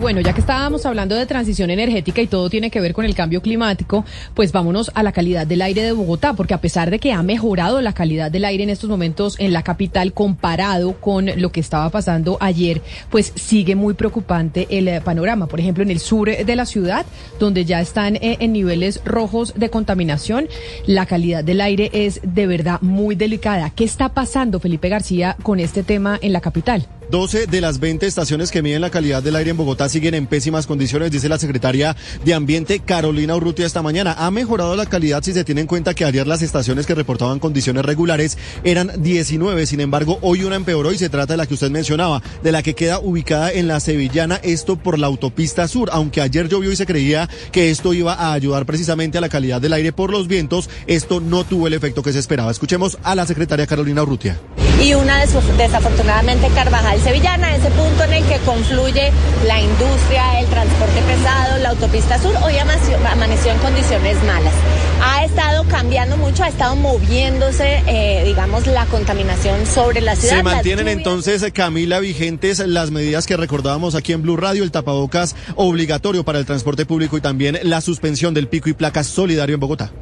Bueno, 0.00 0.20
ya 0.20 0.32
que 0.32 0.40
estábamos 0.40 0.86
hablando 0.86 1.16
de 1.16 1.26
transición 1.26 1.70
energética 1.70 2.22
y 2.22 2.28
todo 2.28 2.48
tiene 2.48 2.70
que 2.70 2.80
ver 2.80 2.92
con 2.92 3.04
el 3.04 3.16
cambio 3.16 3.42
climático, 3.42 4.04
pues 4.32 4.52
vámonos 4.52 4.92
a 4.94 5.02
la 5.02 5.10
calidad 5.10 5.44
del 5.44 5.60
aire 5.60 5.82
de 5.82 5.90
Bogotá, 5.90 6.34
porque 6.34 6.54
a 6.54 6.60
pesar 6.60 6.90
de 6.90 7.00
que 7.00 7.12
ha 7.12 7.22
mejorado 7.24 7.80
la 7.80 7.92
calidad 7.92 8.30
del 8.30 8.44
aire 8.44 8.62
en 8.62 8.70
estos 8.70 8.88
momentos 8.88 9.34
en 9.40 9.52
la 9.52 9.64
capital 9.64 10.12
comparado 10.12 10.92
con 11.00 11.26
lo 11.36 11.50
que 11.50 11.58
estaba 11.58 11.90
pasando 11.90 12.38
ayer, 12.40 12.80
pues 13.10 13.32
sigue 13.34 13.74
muy 13.74 13.94
preocupante 13.94 14.68
el 14.70 14.86
eh, 14.86 15.00
panorama. 15.00 15.48
Por 15.48 15.58
ejemplo, 15.58 15.82
en 15.82 15.90
el 15.90 15.98
sur 15.98 16.28
de 16.28 16.56
la 16.56 16.64
ciudad, 16.64 17.04
donde 17.40 17.64
ya 17.64 17.80
están 17.80 18.16
eh, 18.16 18.36
en 18.38 18.52
niveles 18.52 19.02
rojos 19.04 19.54
de 19.56 19.68
contaminación, 19.68 20.48
la 20.86 21.06
calidad 21.06 21.42
del 21.42 21.60
aire 21.60 21.90
es 21.92 22.20
de 22.22 22.46
verdad 22.46 22.80
muy 22.82 23.16
delicada. 23.16 23.70
¿Qué 23.70 23.82
está 23.82 24.10
pasando, 24.10 24.60
Felipe 24.60 24.88
García, 24.88 25.36
con 25.42 25.58
este 25.58 25.82
tema 25.82 26.18
en 26.22 26.32
la 26.32 26.40
capital? 26.40 26.86
12 27.10 27.46
de 27.46 27.60
las 27.60 27.80
20 27.80 28.06
estaciones 28.06 28.50
que 28.50 28.62
miden 28.62 28.82
la 28.82 28.90
calidad 28.90 29.22
del 29.22 29.36
aire 29.36 29.50
en 29.50 29.56
Bogotá 29.56 29.88
siguen 29.88 30.14
en 30.14 30.26
pésimas 30.26 30.66
condiciones, 30.66 31.10
dice 31.10 31.28
la 31.28 31.38
secretaria 31.38 31.96
de 32.24 32.34
Ambiente 32.34 32.80
Carolina 32.80 33.34
Urrutia 33.34 33.66
esta 33.66 33.82
mañana. 33.82 34.14
Ha 34.18 34.30
mejorado 34.30 34.76
la 34.76 34.86
calidad 34.86 35.22
si 35.22 35.32
se 35.32 35.44
tiene 35.44 35.62
en 35.62 35.66
cuenta 35.66 35.94
que 35.94 36.04
ayer 36.04 36.26
las 36.26 36.42
estaciones 36.42 36.86
que 36.86 36.94
reportaban 36.94 37.38
condiciones 37.38 37.84
regulares 37.84 38.36
eran 38.62 38.92
19. 39.02 39.66
Sin 39.66 39.80
embargo, 39.80 40.18
hoy 40.20 40.44
una 40.44 40.56
empeoró 40.56 40.92
y 40.92 40.98
se 40.98 41.08
trata 41.08 41.32
de 41.32 41.38
la 41.38 41.46
que 41.46 41.54
usted 41.54 41.70
mencionaba, 41.70 42.22
de 42.42 42.52
la 42.52 42.62
que 42.62 42.74
queda 42.74 42.98
ubicada 42.98 43.52
en 43.52 43.68
la 43.68 43.80
Sevillana, 43.80 44.36
esto 44.42 44.76
por 44.76 44.98
la 44.98 45.06
autopista 45.06 45.66
sur. 45.66 45.88
Aunque 45.92 46.20
ayer 46.20 46.48
llovió 46.48 46.70
y 46.70 46.76
se 46.76 46.86
creía 46.86 47.28
que 47.52 47.70
esto 47.70 47.94
iba 47.94 48.12
a 48.14 48.34
ayudar 48.34 48.66
precisamente 48.66 49.18
a 49.18 49.22
la 49.22 49.28
calidad 49.28 49.60
del 49.60 49.72
aire 49.72 49.92
por 49.92 50.10
los 50.10 50.28
vientos, 50.28 50.68
esto 50.86 51.20
no 51.20 51.44
tuvo 51.44 51.68
el 51.68 51.74
efecto 51.74 52.02
que 52.02 52.12
se 52.12 52.18
esperaba. 52.18 52.50
Escuchemos 52.50 52.98
a 53.02 53.14
la 53.14 53.26
secretaria 53.26 53.66
Carolina 53.66 54.02
Urrutia. 54.02 54.38
Y 54.80 54.94
una 54.94 55.18
desafortunadamente 55.18 56.48
Carvajal 56.54 57.00
Sevillana, 57.00 57.56
ese 57.56 57.68
punto 57.70 58.04
en 58.04 58.12
el 58.12 58.24
que 58.24 58.38
confluye 58.38 59.10
la 59.46 59.60
industria, 59.60 60.38
el 60.38 60.46
transporte 60.46 61.02
pesado, 61.02 61.58
la 61.58 61.70
autopista 61.70 62.16
sur, 62.20 62.32
hoy 62.44 62.54
amaneció 62.58 63.52
en 63.52 63.58
condiciones 63.58 64.22
malas. 64.22 64.54
Ha 65.02 65.24
estado 65.24 65.64
cambiando 65.64 66.16
mucho, 66.16 66.44
ha 66.44 66.48
estado 66.48 66.76
moviéndose, 66.76 67.82
eh, 67.88 68.22
digamos, 68.24 68.68
la 68.68 68.86
contaminación 68.86 69.66
sobre 69.66 70.00
la 70.00 70.14
ciudad. 70.14 70.36
Se 70.36 70.42
mantienen 70.44 70.86
entonces, 70.86 71.44
Camila, 71.52 71.98
vigentes 71.98 72.60
las 72.60 72.92
medidas 72.92 73.26
que 73.26 73.36
recordábamos 73.36 73.96
aquí 73.96 74.12
en 74.12 74.22
Blue 74.22 74.36
Radio, 74.36 74.62
el 74.62 74.70
tapabocas 74.70 75.34
obligatorio 75.56 76.24
para 76.24 76.38
el 76.38 76.46
transporte 76.46 76.86
público 76.86 77.16
y 77.16 77.20
también 77.20 77.58
la 77.64 77.80
suspensión 77.80 78.32
del 78.32 78.46
pico 78.46 78.68
y 78.68 78.74
placa 78.74 79.02
solidario 79.02 79.54
en 79.54 79.60
Bogotá. 79.60 79.92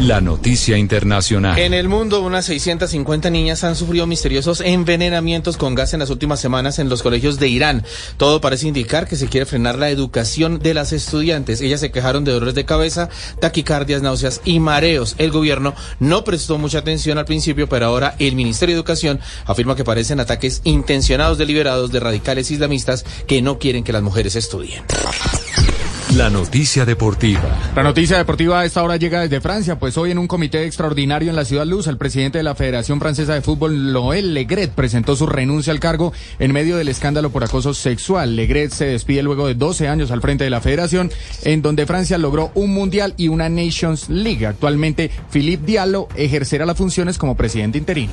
La 0.00 0.20
noticia 0.20 0.76
internacional. 0.76 1.58
En 1.58 1.72
el 1.72 1.88
mundo, 1.88 2.20
unas 2.20 2.44
650 2.46 3.30
niñas 3.30 3.64
han 3.64 3.76
sufrido 3.76 4.06
misteriosos 4.06 4.60
envenenamientos 4.60 5.56
con 5.56 5.74
gas 5.74 5.94
en 5.94 6.00
las 6.00 6.10
últimas 6.10 6.40
semanas 6.40 6.78
en 6.78 6.88
los 6.88 7.02
colegios 7.02 7.38
de 7.38 7.48
Irán. 7.48 7.84
Todo 8.16 8.40
parece 8.40 8.68
indicar 8.68 9.08
que 9.08 9.16
se 9.16 9.28
quiere 9.28 9.46
frenar 9.46 9.78
la 9.78 9.90
educación 9.90 10.58
de 10.58 10.74
las 10.74 10.92
estudiantes. 10.92 11.60
Ellas 11.60 11.80
se 11.80 11.90
quejaron 11.90 12.24
de 12.24 12.32
dolores 12.32 12.54
de 12.54 12.64
cabeza, 12.64 13.08
taquicardias, 13.40 14.02
náuseas 14.02 14.40
y 14.44 14.60
mareos. 14.60 15.14
El 15.18 15.30
gobierno 15.30 15.74
no 16.00 16.24
prestó 16.24 16.58
mucha 16.58 16.78
atención 16.78 17.18
al 17.18 17.24
principio, 17.24 17.68
pero 17.68 17.86
ahora 17.86 18.16
el 18.18 18.34
Ministerio 18.34 18.74
de 18.74 18.80
Educación 18.80 19.20
afirma 19.46 19.76
que 19.76 19.84
parecen 19.84 20.20
ataques 20.20 20.60
intencionados 20.64 21.38
deliberados 21.38 21.90
de 21.92 22.00
radicales 22.00 22.50
islamistas 22.50 23.04
que 23.26 23.40
no 23.40 23.58
quieren 23.58 23.84
que 23.84 23.92
las 23.92 24.02
mujeres 24.02 24.36
estudien. 24.36 24.84
La 26.16 26.30
noticia 26.30 26.84
deportiva. 26.84 27.42
La 27.74 27.82
noticia 27.82 28.16
deportiva 28.16 28.60
a 28.60 28.64
esta 28.64 28.84
hora 28.84 28.96
llega 28.96 29.22
desde 29.22 29.40
Francia, 29.40 29.80
pues 29.80 29.98
hoy 29.98 30.12
en 30.12 30.18
un 30.18 30.28
comité 30.28 30.64
extraordinario 30.64 31.28
en 31.28 31.34
la 31.34 31.44
Ciudad 31.44 31.66
Luz, 31.66 31.88
el 31.88 31.98
presidente 31.98 32.38
de 32.38 32.44
la 32.44 32.54
Federación 32.54 33.00
Francesa 33.00 33.34
de 33.34 33.40
Fútbol, 33.40 33.92
Noël 33.92 34.32
Legret, 34.32 34.70
presentó 34.70 35.16
su 35.16 35.26
renuncia 35.26 35.72
al 35.72 35.80
cargo 35.80 36.12
en 36.38 36.52
medio 36.52 36.76
del 36.76 36.86
escándalo 36.86 37.30
por 37.30 37.42
acoso 37.42 37.74
sexual. 37.74 38.36
Legret 38.36 38.70
se 38.70 38.84
despide 38.84 39.24
luego 39.24 39.48
de 39.48 39.56
12 39.56 39.88
años 39.88 40.12
al 40.12 40.20
frente 40.20 40.44
de 40.44 40.50
la 40.50 40.60
federación, 40.60 41.10
en 41.42 41.62
donde 41.62 41.84
Francia 41.84 42.16
logró 42.16 42.52
un 42.54 42.72
Mundial 42.72 43.14
y 43.16 43.26
una 43.26 43.48
Nations 43.48 44.08
League. 44.08 44.46
Actualmente, 44.46 45.10
Philippe 45.32 45.66
Diallo 45.66 46.06
ejercerá 46.14 46.64
las 46.64 46.76
funciones 46.76 47.18
como 47.18 47.36
presidente 47.36 47.78
interino. 47.78 48.12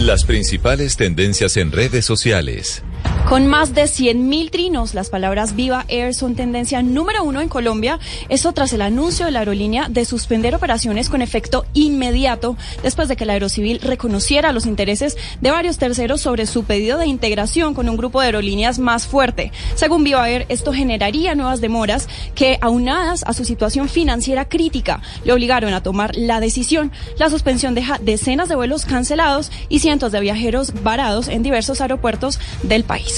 Las 0.00 0.24
principales 0.24 0.98
tendencias 0.98 1.56
en 1.56 1.72
redes 1.72 2.04
sociales. 2.04 2.82
Con 3.28 3.46
más 3.46 3.74
de 3.74 3.82
100.000 3.82 4.50
trinos, 4.50 4.94
las 4.94 5.10
palabras 5.10 5.54
Viva 5.54 5.84
Air 5.88 6.14
son 6.14 6.34
tendencia 6.34 6.80
número 6.80 7.24
uno 7.24 7.42
en 7.42 7.50
Colombia. 7.50 7.98
Esto 8.30 8.54
tras 8.54 8.72
el 8.72 8.80
anuncio 8.80 9.26
de 9.26 9.32
la 9.32 9.40
aerolínea 9.40 9.86
de 9.90 10.06
suspender 10.06 10.54
operaciones 10.54 11.10
con 11.10 11.20
efecto 11.20 11.66
inmediato 11.74 12.56
después 12.82 13.06
de 13.06 13.16
que 13.16 13.26
la 13.26 13.34
Aerocivil 13.34 13.80
reconociera 13.80 14.52
los 14.52 14.64
intereses 14.64 15.18
de 15.42 15.50
varios 15.50 15.76
terceros 15.76 16.22
sobre 16.22 16.46
su 16.46 16.64
pedido 16.64 16.96
de 16.96 17.04
integración 17.04 17.74
con 17.74 17.90
un 17.90 17.98
grupo 17.98 18.18
de 18.18 18.28
aerolíneas 18.28 18.78
más 18.78 19.06
fuerte. 19.06 19.52
Según 19.74 20.04
Viva 20.04 20.26
Air, 20.26 20.46
esto 20.48 20.72
generaría 20.72 21.34
nuevas 21.34 21.60
demoras 21.60 22.08
que, 22.34 22.56
aunadas 22.62 23.24
a 23.26 23.34
su 23.34 23.44
situación 23.44 23.90
financiera 23.90 24.48
crítica, 24.48 25.02
le 25.24 25.34
obligaron 25.34 25.74
a 25.74 25.82
tomar 25.82 26.16
la 26.16 26.40
decisión. 26.40 26.92
La 27.18 27.28
suspensión 27.28 27.74
deja 27.74 27.98
decenas 27.98 28.48
de 28.48 28.54
vuelos 28.54 28.86
cancelados 28.86 29.52
y 29.68 29.80
cientos 29.80 30.12
de 30.12 30.20
viajeros 30.20 30.72
varados 30.82 31.28
en 31.28 31.42
diversos 31.42 31.82
aeropuertos 31.82 32.40
del 32.62 32.84
país. 32.84 33.17